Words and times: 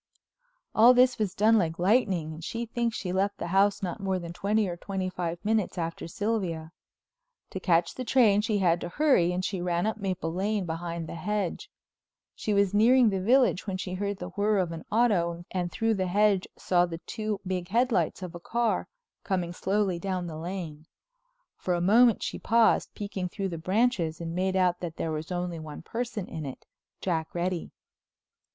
All 0.73 0.95
this 0.95 1.19
was 1.19 1.35
done 1.35 1.59
like 1.59 1.77
lightning 1.77 2.33
and 2.33 2.43
she 2.43 2.65
thinks 2.65 2.97
she 2.97 3.13
left 3.13 3.37
the 3.37 3.45
house 3.49 3.83
not 3.83 3.99
more 3.99 4.17
than 4.17 4.33
twenty 4.33 4.67
or 4.67 4.75
twenty 4.75 5.11
five 5.11 5.37
minutes 5.45 5.77
after 5.77 6.07
Sylvia. 6.07 6.71
To 7.51 7.59
catch 7.59 7.93
the 7.93 8.03
train 8.03 8.41
she 8.41 8.57
had 8.57 8.81
to 8.81 8.89
hurry 8.89 9.31
and 9.31 9.45
she 9.45 9.61
ran 9.61 9.85
up 9.85 9.97
Maple 9.97 10.33
Lane 10.33 10.65
behind 10.65 11.07
the 11.07 11.13
hedge. 11.13 11.69
She 12.33 12.51
was 12.51 12.73
nearing 12.73 13.11
the 13.11 13.21
village 13.21 13.67
when 13.67 13.77
she 13.77 13.93
heard 13.93 14.17
the 14.17 14.29
whirr 14.29 14.57
of 14.57 14.71
an 14.71 14.85
auto 14.91 15.45
and 15.51 15.71
through 15.71 15.93
the 15.93 16.07
hedge 16.07 16.47
saw 16.57 16.87
the 16.87 16.97
two 17.05 17.39
big 17.45 17.67
headlights 17.67 18.23
of 18.23 18.33
a 18.33 18.39
car, 18.39 18.87
coming 19.23 19.53
slowly 19.53 19.99
down 19.99 20.25
the 20.25 20.35
Lane. 20.35 20.87
For 21.57 21.75
a 21.75 21.79
moment 21.79 22.23
she 22.23 22.39
paused, 22.39 22.95
peeking 22.95 23.29
through 23.29 23.49
the 23.49 23.59
branches 23.59 24.19
and 24.19 24.33
made 24.33 24.55
out 24.55 24.79
that 24.79 24.95
there 24.95 25.11
was 25.11 25.31
only 25.31 25.59
one 25.59 25.83
person 25.83 26.25
in 26.27 26.43
it, 26.47 26.65
Jack 27.01 27.35
Reddy. 27.35 27.69